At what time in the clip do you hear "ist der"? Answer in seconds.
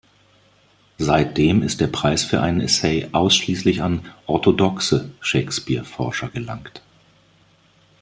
1.61-1.85